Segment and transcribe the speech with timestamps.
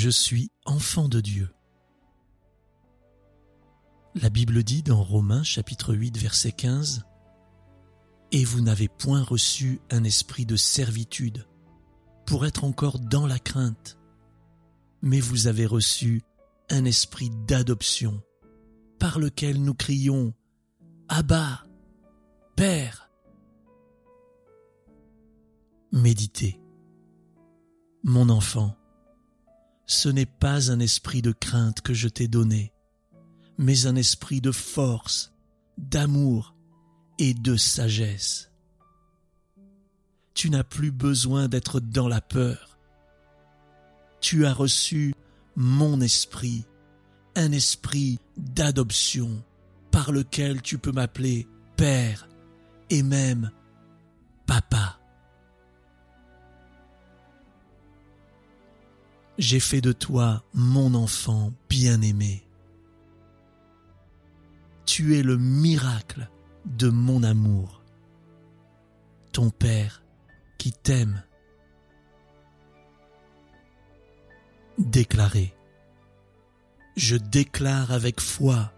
[0.00, 1.50] Je suis enfant de Dieu.
[4.14, 7.04] La Bible dit dans Romains chapitre 8 verset 15
[8.30, 11.48] Et vous n'avez point reçu un esprit de servitude
[12.26, 13.98] pour être encore dans la crainte,
[15.02, 16.22] mais vous avez reçu
[16.70, 18.22] un esprit d'adoption
[19.00, 20.32] par lequel nous crions
[21.08, 21.64] Abba,
[22.54, 23.10] Père.
[25.90, 26.60] Méditez.
[28.04, 28.77] Mon enfant,
[29.88, 32.72] ce n'est pas un esprit de crainte que je t'ai donné,
[33.56, 35.32] mais un esprit de force,
[35.78, 36.54] d'amour
[37.18, 38.50] et de sagesse.
[40.34, 42.78] Tu n'as plus besoin d'être dans la peur.
[44.20, 45.14] Tu as reçu
[45.56, 46.66] mon esprit,
[47.34, 49.42] un esprit d'adoption
[49.90, 52.28] par lequel tu peux m'appeler Père
[52.90, 53.50] et même
[54.46, 54.98] Papa.
[59.38, 62.44] J'ai fait de toi mon enfant bien-aimé.
[64.84, 66.28] Tu es le miracle
[66.66, 67.84] de mon amour.
[69.30, 70.02] Ton Père
[70.58, 71.22] qui t'aime.
[74.76, 75.54] Déclaré.
[76.96, 78.72] Je déclare avec foi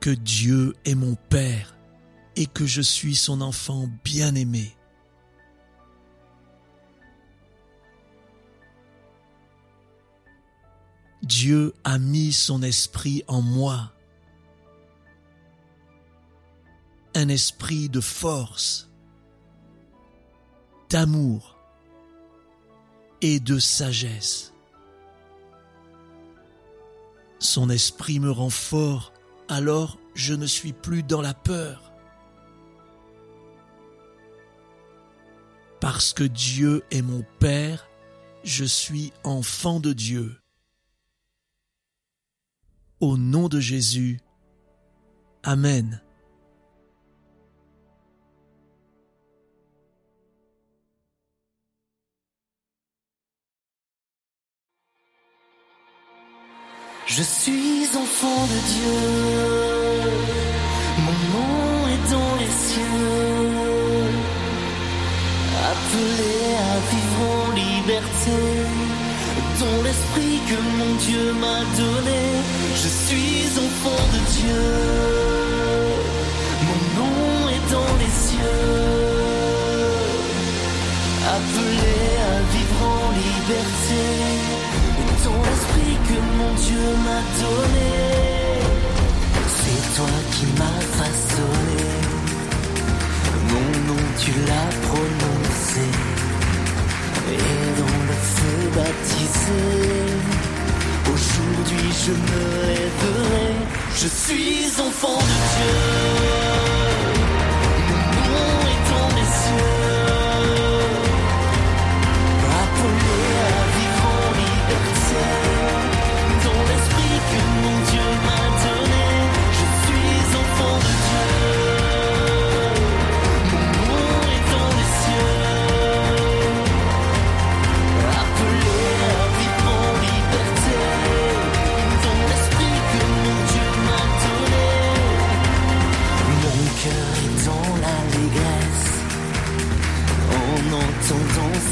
[0.00, 1.76] que Dieu est mon Père
[2.36, 4.74] et que je suis son enfant bien-aimé.
[11.30, 13.92] Dieu a mis son esprit en moi,
[17.14, 18.90] un esprit de force,
[20.88, 21.56] d'amour
[23.20, 24.52] et de sagesse.
[27.38, 29.12] Son esprit me rend fort,
[29.46, 31.92] alors je ne suis plus dans la peur.
[35.80, 37.88] Parce que Dieu est mon Père,
[38.42, 40.40] je suis enfant de Dieu.
[43.00, 44.20] Au nom de Jésus.
[45.42, 46.02] Amen.
[57.06, 59.00] Je suis enfant de Dieu,
[61.04, 64.10] mon nom est dans les cieux,
[65.72, 68.38] appelé à vivre en liberté,
[69.58, 72.29] dans l'esprit que mon Dieu m'a donné,
[72.82, 74.64] je suis enfant de Dieu,
[76.66, 78.66] mon nom est dans les cieux,
[81.36, 81.98] appelé
[82.32, 84.60] à vivre en liberté
[85.24, 87.92] ton esprit que mon Dieu m'a donné.
[89.58, 91.84] C'est toi qui m'as façonné.
[93.52, 95.86] Mon nom, tu l'as prononcé.
[97.32, 99.79] Et dans le feu baptisé,
[102.06, 103.52] je me lèverai.
[103.94, 106.19] Je suis enfant de Dieu.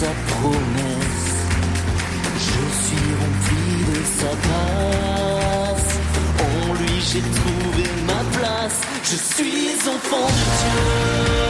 [0.00, 1.32] Sa promesse.
[2.48, 5.92] Je suis rempli de sa grâce.
[6.46, 8.80] En lui j'ai trouvé ma place.
[9.04, 11.45] Je suis enfant de Dieu.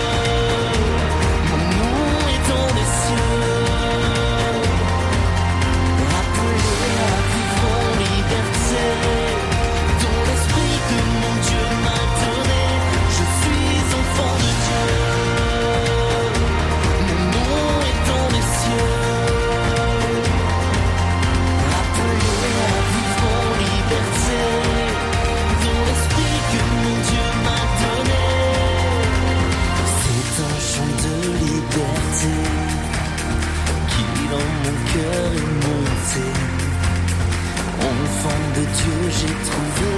[39.11, 39.93] j'ai trouvé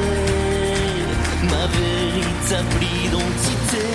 [1.45, 3.87] ma véritable identité.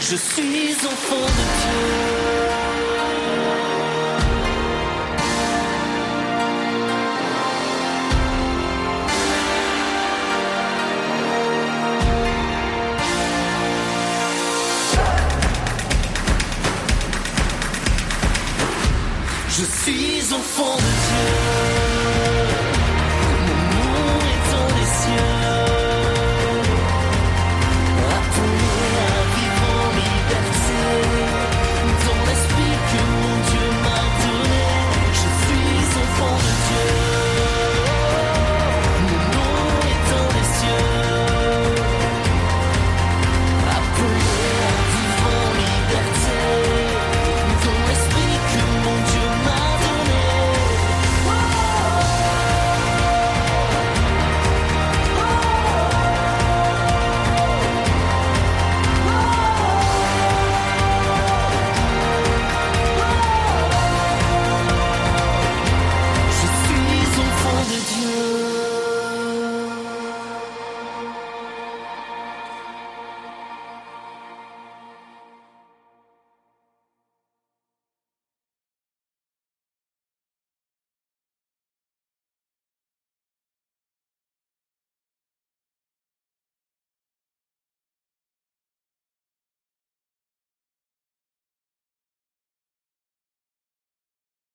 [0.00, 2.32] Je suis enfant de Dieu.
[19.48, 21.61] Je suis enfant de Dieu.